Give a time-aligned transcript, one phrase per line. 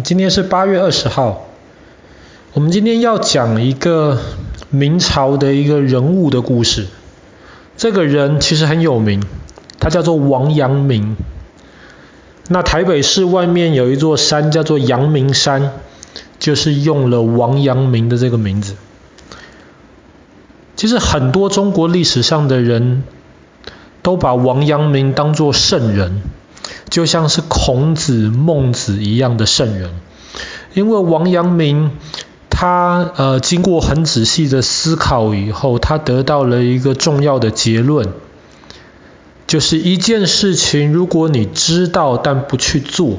[0.00, 1.48] 今天是八月二十号，
[2.54, 4.18] 我们今天要讲一个
[4.70, 6.86] 明朝的一个人物的故事。
[7.76, 9.22] 这个人其实很有名，
[9.78, 11.18] 他叫做王阳明。
[12.48, 15.72] 那台北市外面有一座山叫做阳明山，
[16.38, 18.76] 就是用了王阳明的这个名字。
[20.74, 23.04] 其实很多中国历史上的人
[24.00, 26.22] 都把王阳明当作圣人。
[26.92, 29.90] 就像是孔子、孟子一样的圣人，
[30.74, 31.92] 因为王阳明
[32.50, 38.10] 他呃经过很仔细的思考以后，他得到了一个重要的结论，
[39.46, 43.18] 就是一件事情如果你知道但不去做，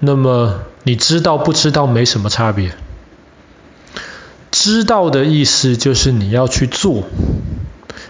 [0.00, 2.72] 那么你知道不知道没什么差别。
[4.50, 7.04] 知道的意思就是你要去做，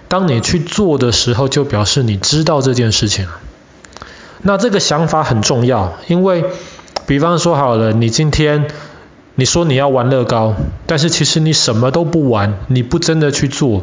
[0.08, 3.40] 当你去做的时候，就表示你知道这件事情了。
[4.46, 6.44] 那这个想法很重要，因为
[7.04, 8.68] 比方说好了，你今天
[9.34, 10.54] 你说你要玩乐高，
[10.86, 13.82] 但是其实你什么都不玩，你不真的去做，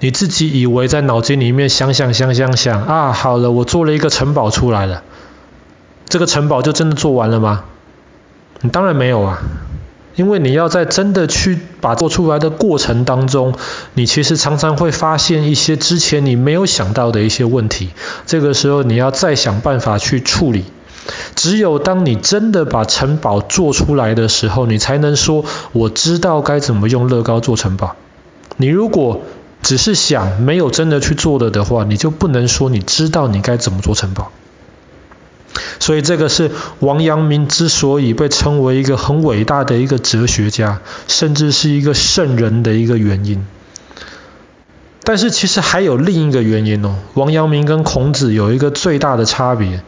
[0.00, 5.02] 你自己以为在脑筋里面想想想想想啊，好了，我做了一个城堡出来了，
[6.08, 7.64] 这个城堡就真的做完了吗？
[8.62, 9.42] 你当然没有啊。
[10.16, 13.54] 因为你要在真的去把做出来的过程当中，
[13.94, 17.90] 你其实常常会发现一些之前你没有想到的一些问题，
[18.26, 20.64] 这个时候你要再想办法去处理。
[21.34, 27.96] 只有当你真的把城堡做出来的时候，你才能说我知道该怎么用乐高做城堡。
[28.56, 29.22] 你如果
[29.62, 34.30] 只是想，没有真的去做了的话，你就不能说你知道你该怎么做城堡。
[35.78, 43.46] 所以这个是王阳明之所以被称为一个很伟大的一个哲学家，甚至是一个圣人的一个原因。
[45.02, 49.82] 但是其实还有另一个原因哦，王阳明跟孔子有一个最大的差别，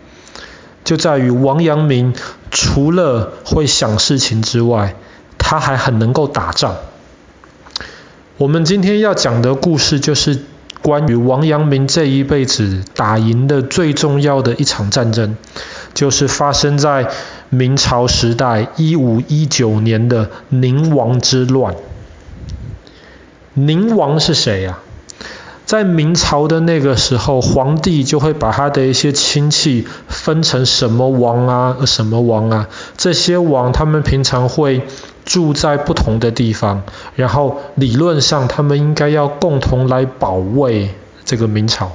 [0.85, 2.15] 就在于王阳明
[2.51, 4.95] 除了会想事情之外，
[5.39, 6.77] 他还很能够打仗。
[8.37, 10.43] 我们今天要讲的故事就是。
[10.87, 15.37] 关于王阳明这一辈子打赢的最重要的一场战争，
[15.95, 17.11] 就是发生在
[17.51, 21.75] 明朝时代一五一九年的宁王之乱。
[23.55, 24.79] 宁王是谁呀？
[25.65, 34.87] 在明朝的那个时候，皇帝就会把他的一些亲戚分成什么王啊、什么王啊，这些王他们平常会。
[35.27, 36.85] 住在不同的地方，
[37.17, 40.95] 然后理论上他们应该要共同来保卫
[41.25, 41.93] 这个明朝。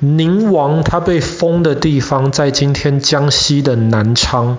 [0.00, 4.58] 宁王他被封的地方在今天江西的南昌。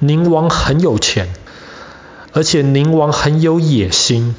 [0.00, 1.28] 宁王很有钱，
[2.32, 4.34] 而且宁王很有野心。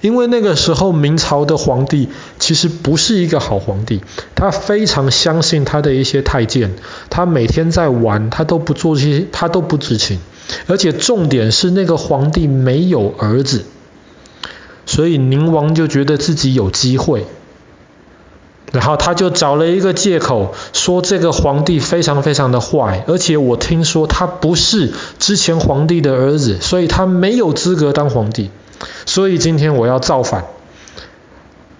[0.00, 4.00] 因为那个时候明朝的皇帝其实不是一个好皇帝，
[4.34, 6.74] 他非常相信他的一些太监，
[7.10, 10.20] 他每天在玩，他都不做这些，他都不知情。
[10.66, 13.64] 而且重点是那个皇帝没有儿子，
[14.86, 17.26] 所以宁王就觉得自己有机会，
[18.72, 28.50] 然后他就找了一个借口说这个皇帝非常非常的坏，而且我听说他不是之前皇帝的儿子，所以他没有资格当皇帝。
[29.06, 30.44] 所以今天我要造反，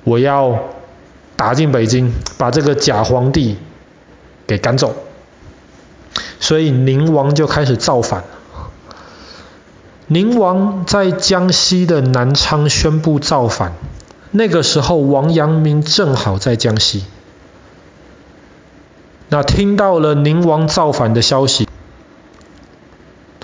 [0.05, 0.65] 我要
[1.37, 3.59] 打进北京，把这个假皇帝
[4.47, 4.97] 给赶走。
[6.41, 8.25] 所以宁王就开始造反。
[10.07, 13.75] 宁王在江西的南昌宣布造反，
[14.31, 17.05] 那个时候王阳明正好在江西。
[19.29, 21.69] 那听到了宁王造反的消息，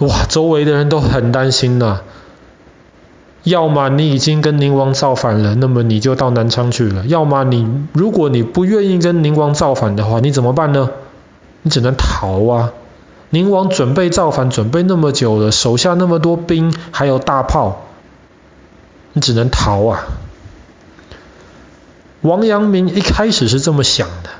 [0.01, 2.01] 哇，周围的人都很担心呐。
[3.45, 10.91] 要么你已经跟宁王造反了，那么你就到南昌去了；要么你如果你不愿意跟宁王造反的话，你怎么办呢？
[11.63, 12.73] 你只能逃啊！
[13.31, 17.87] 宁王准备造反，准备那么久了，手下那么多兵，还有大炮，
[19.13, 20.05] 你只能逃啊！
[22.23, 24.31] 王阳明一开始是这么想的，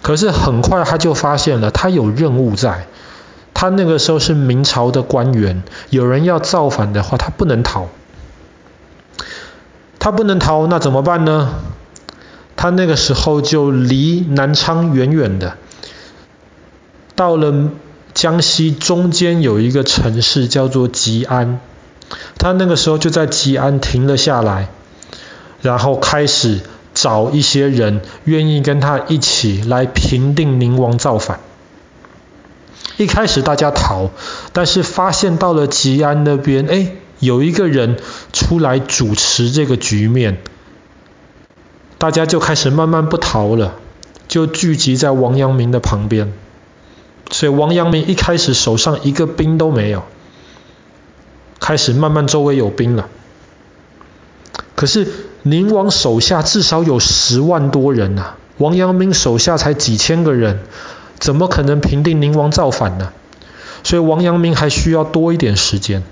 [0.00, 2.86] 可是很快他就发现了，他有任务在。
[3.52, 7.88] 他那个时候是明朝的官员，有人要造反的话，他不能逃。
[10.04, 11.54] 他不能逃，那怎么办呢？
[12.56, 15.56] 他那个时候就离南昌远远的，
[17.16, 17.70] 到了
[18.12, 21.58] 江西中间有一个城市叫做吉安，
[22.36, 24.68] 他那个时候就在吉安停了下来，
[25.62, 26.60] 然后开始
[26.92, 31.40] 找一些人愿意跟他一起来平定宁王造反。
[32.98, 34.10] 一开始大家逃，
[34.52, 36.92] 但是发现到了吉安那边，哎。
[37.20, 37.96] 有一个人
[38.44, 40.36] 出来主持这个局面，
[41.96, 43.76] 大家就开始慢慢不逃了，
[44.28, 46.30] 就聚集在王阳明的旁边。
[47.30, 50.02] 所以王阳明一开始手上一个兵都没有，
[51.58, 53.08] 开始慢慢周围有兵了。
[54.74, 55.08] 可是
[55.42, 60.60] 宁王手下至少有十万多人呐，王阳明手下才几千个人，
[61.18, 63.10] 怎么可能平定宁王造反呢？
[63.84, 66.02] 所以王阳明还需要多一点时间。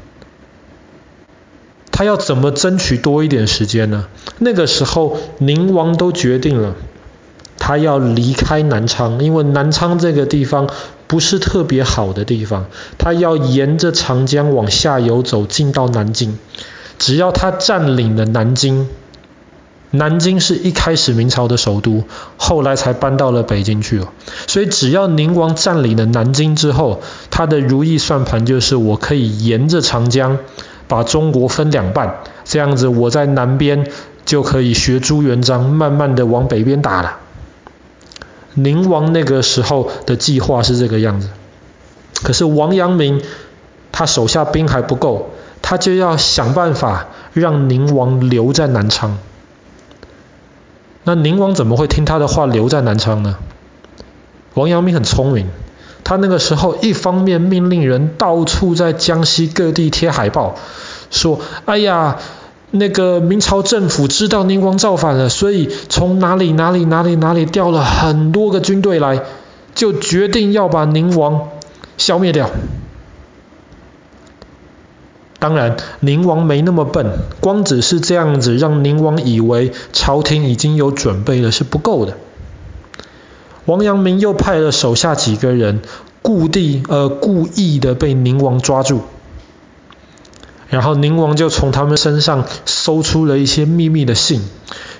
[1.93, 4.07] 他要怎么争取多一点时间呢？
[4.39, 6.75] 那个时候宁王都决定了，
[7.59, 10.69] 他要离开南昌，因为南昌这个地方
[11.07, 12.67] 不是特别好的地方，
[12.99, 16.39] 他要沿着长江往下游走，进到南京。
[16.99, 18.89] 只要他占领了南京，
[19.91, 22.05] 南京是一开始明朝的首都，
[22.39, 24.11] 后来才搬到了北京去了。
[24.47, 30.39] 所以只要宁王占领了南京之后，他的如意算盘就是我可以沿着长江
[30.93, 33.89] 把中国分两半，这样子我在南边
[34.27, 37.17] 就可以学朱元璋，慢慢的往北边打了。
[38.53, 41.31] 宁王那个时候的计划是这个样子，
[42.23, 43.23] 可是王阳明
[43.91, 45.31] 他手下兵还不够。
[45.65, 49.17] 他就要想办法让宁王留在南昌。
[51.05, 53.37] 那宁王怎么会听他的话留在南昌呢？
[54.55, 55.47] 王阳明很聪明，
[56.03, 60.57] 他那个时候一方面命令人到处在江西各地贴海报，
[61.13, 62.19] 说：“哎呀，
[62.73, 69.23] 那个明朝政府知道宁王造反了，所以从哪里哪里哪里哪里调了很多个军队来，
[69.77, 71.51] 就决定要把宁王
[71.97, 72.51] 消灭掉。”
[75.39, 82.17] 当然，宁王没那么笨，光只是这样子让宁王以为朝廷已经有准备了是不够的。
[83.65, 85.83] 王阳明又派了手下几个人，
[86.23, 89.01] 故地呃故意的被宁王抓住，
[90.73, 94.41] 然后宁王就从他们身上搜出了一些秘密的信，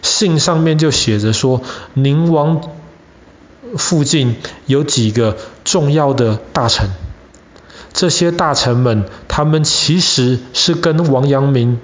[0.03, 1.63] 信上面就写着说，
[1.95, 2.61] 宁王
[3.79, 4.37] 附近
[4.67, 6.91] 有几个重要的大臣。
[7.95, 11.81] 这些大臣们，他们其实是跟王阳明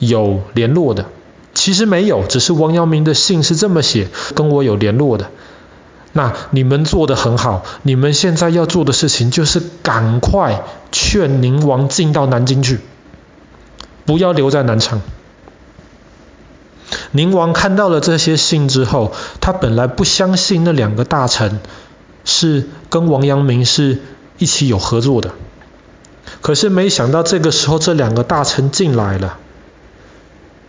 [0.00, 1.06] 有联络的。
[1.54, 5.30] 其实没有，只是王阳明的信是这么写，跟我有联络的。
[6.12, 10.62] 那你们做的很好，你们现在要做的事情就是赶快
[10.92, 12.80] 劝宁王进到南京去，
[14.04, 15.00] 不要留在南昌。
[17.12, 21.60] 宁王看到了这些信之后，他本来不相信那两个大臣
[22.24, 24.00] 是跟王阳明是。
[24.40, 25.32] 一起有合作的，
[26.40, 29.36] 可是没想到这个时候这两个大臣进来了，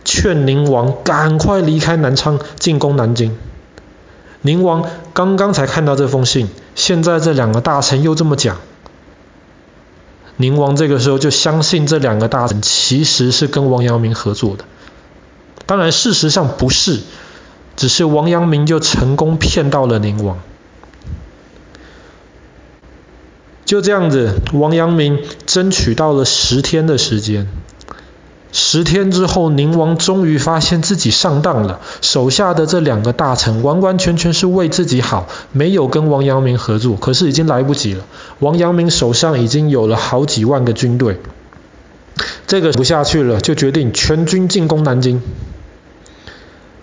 [0.04, 3.34] 劝宁王赶快离开南昌，进攻南京。
[4.42, 8.58] 宁王刚刚才看到这封信，现在这两个大臣又这么讲，
[10.36, 14.64] 宁王这个时候就相信这两个大臣其实是跟王阳明合作的。
[15.64, 17.00] 当然事实上不是，
[17.76, 20.38] 只是王阳明就成功骗到了宁王。
[23.64, 27.48] 就这样子，王阳明争取到了十天的时间。
[28.54, 36.96] 十天之后，宁王终于发现自己上当了，手下的这两个大臣完完全全是为自己好，没有跟王阳明合作。
[36.96, 38.04] 可是已经来不及了，
[38.40, 41.18] 王阳明手上已经有了好几万个军队，
[42.46, 45.22] 这个不下去了，就决定全军进攻南京。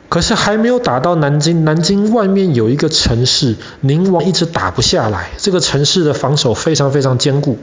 [0.10, 5.30] 可是还没有打到南京，南京外面有一个城市，宁王一直打不下来。
[5.38, 7.60] 这个城市的防守非常非常坚固。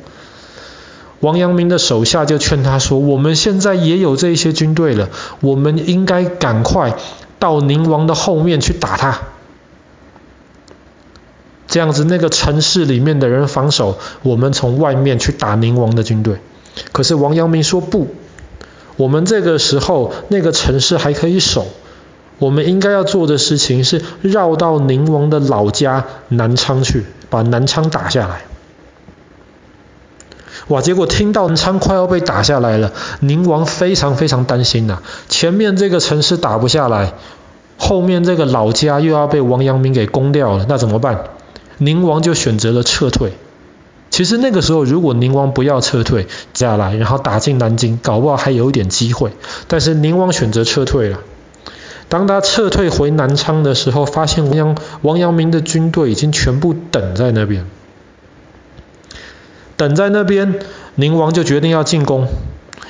[1.21, 5.09] 王阳明的手下就劝他说：“我们现在也有这些军队了，
[5.41, 6.95] 我们应该赶快
[7.39, 9.19] 到宁王的后面去打他。
[11.67, 16.37] 这样子，那个城市里面的人防守，我们从外面去打宁王的军队。”
[16.93, 18.09] 可是王阳明说：“不，
[18.97, 21.67] 我们这个时候那个城市还可以守。”
[22.39, 28.43] 我们应该要做的事情是绕到宁王的老家南昌去，把南昌打下来。
[30.69, 30.81] 哇！
[30.81, 37.15] 结果听到南昌快要被打下来了，宁王非常非常担心呐、前面这个城市打不下来，
[37.79, 41.25] 后面这个老家又要被王阳明给攻掉了，那怎么办？
[41.79, 43.33] 宁王就选择了撤退。
[44.09, 49.33] 其实那个时候，如果宁王不要撤退下来，然后打进南京，搞不好还有一点机会。
[49.69, 51.19] 但是宁王选择撤退了。
[52.09, 57.67] 当他撤退回南昌的时候，发现王阳王阳明的军队已经全部等在那边。
[59.77, 60.61] 等在那边，
[60.95, 62.29] 宁王就决定要进攻。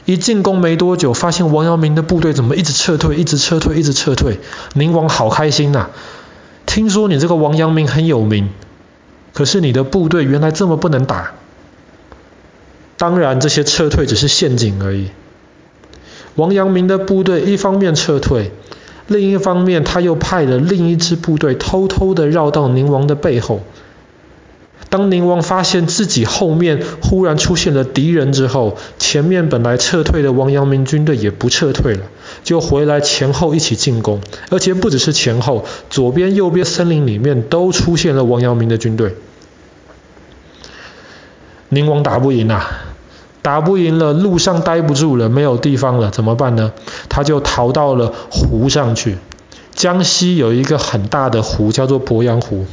[0.05, 4.39] 一进攻没多久，发现王阳明的部队怎么一直撤退，一直撤退，一直撤退。
[4.75, 5.89] 宁王好开心呐！
[6.65, 8.51] 听说你这个王阳明很有名，
[9.33, 11.33] 可是你的部队原来这么不能打。
[12.97, 15.09] 当然，这些撤退只是陷阱而已。
[16.37, 18.53] 王阳明的部队一方面撤退。
[19.09, 23.61] 另一方面，他又派了另一支部队偷偷的绕到宁王的背后，
[24.89, 32.05] 当宁王发现自己后面忽然出现了敌人之后，前面本来撤退的王阳明军队也不撤退了，
[32.45, 39.17] 就回来前后一起进攻，而且不只是前后，左边右边森林里面都出现了王阳明的军队。
[41.69, 42.71] 宁王打不赢啊，
[43.43, 46.73] 打不赢了，路上待不住了，没有地方了，怎么办呢？
[47.09, 49.17] 他就逃到了湖上去。
[49.75, 52.65] 江西有一个很大的湖，叫做鄱阳湖。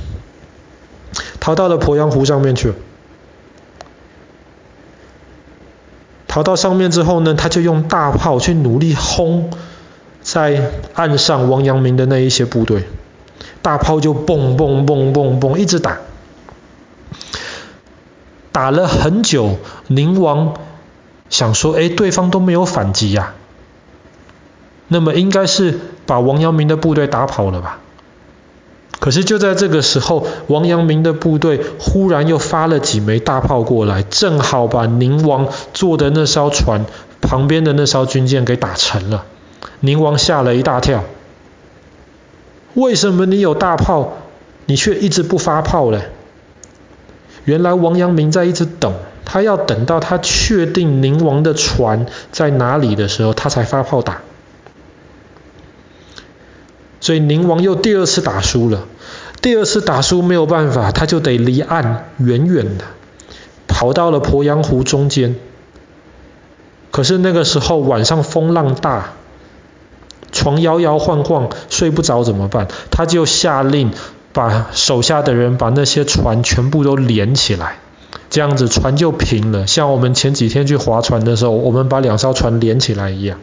[1.39, 2.73] 逃到了鄱阳湖上面去。
[6.27, 9.51] 逃到上面之后呢，他就用大炮去努力轰
[10.23, 12.85] 在岸上王阳明的那一些部队，
[13.61, 15.99] 大炮就蹦蹦蹦蹦蹦一直打，
[18.51, 20.55] 打了很久，宁王
[21.29, 23.35] 想说，哎，对方都没有反击呀，
[24.87, 27.79] 那么应该是把王阳明的部队打跑了吧。
[29.03, 36.85] 可是就在这个时候，王阳明的部队忽然又发了几枚大炮过来，正好把宁王坐的那艘船
[37.19, 39.25] 旁边的那艘军舰给打沉了。
[39.81, 41.03] 宁王吓了一大跳。
[42.75, 44.19] 为什么你有大炮，
[44.67, 46.03] 你却一直不发炮嘞？
[47.43, 48.93] 原来王阳明在一直等，
[49.25, 54.21] 他要等到他确定宁王的船在哪里的时候，他才发炮打。
[57.01, 58.87] 所以宁王又第二次打输了。
[59.43, 62.85] 第二次打输没有办法，他就得离岸远远的
[63.67, 65.35] 跑到了鄱阳湖中间。
[66.91, 69.13] 可是那个时候晚上风浪大，
[70.31, 72.69] 床摇摇晃晃，睡不着怎么办？
[72.89, 73.91] 他就下令
[74.31, 77.79] 把手下的人把那些船全部都连起来，
[78.29, 79.67] 这样子船就平了。
[79.67, 83.39] 像我们前几天去划船的时候，我们把两艘船连起来一样。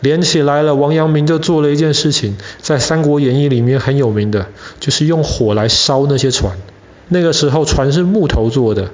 [0.00, 4.46] 连起来了，王阳明就做了一件事情，在《三国演义》里面很有名的，
[4.80, 6.56] 就是用火来烧那些船。
[7.08, 8.90] 那个时候船是木头做的，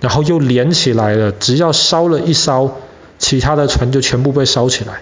[0.00, 2.76] 然后又连起来了，只要烧了一烧，
[3.18, 5.00] 其他的船就全部被烧起来。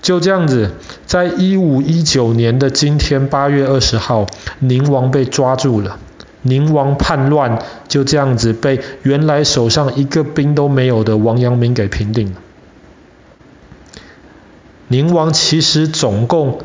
[0.00, 0.70] 就这样子，
[1.06, 4.26] 在一五一九年的今天八月二十号，
[4.60, 5.98] 宁王被抓住了。
[6.42, 12.40] 宁王叛乱，就这样子被原来手上一个兵都没有的王阳明给平定了。
[14.88, 16.60] 宁王其实总共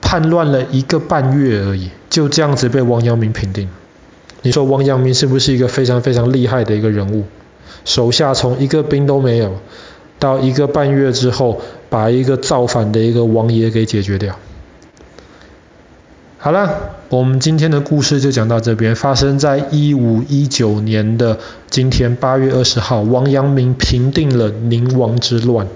[0.00, 3.68] 叛乱了一个半月而已，就这样子被王阳明平定。
[4.42, 7.24] 你说王阳明是不是一个非常非常厉害的一个人物？
[7.84, 9.54] 手下从一个兵都没有，
[10.18, 14.36] 到一个半月之后，把一个造反的一个王爷给解决掉。
[16.38, 18.94] 好了，我们今天的故事就讲到这边。
[18.94, 21.38] 发生在一五一九年的
[21.70, 25.68] 今天八月二十号，王阳明平定了宁王之乱。